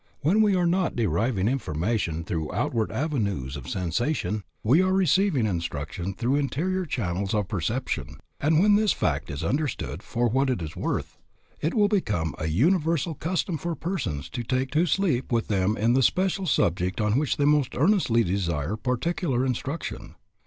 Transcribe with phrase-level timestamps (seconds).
[0.21, 6.15] When we are not deriving information through outward avenues of sensation, we are receiving instruction
[6.15, 10.75] through interior channels of perception, and when this fact is understood for what it is
[10.75, 11.19] worth,
[11.59, 16.01] it will become a universal custom for persons to take to sleep with them the
[16.01, 20.15] special subject on which they most earnestly desire particular instruction.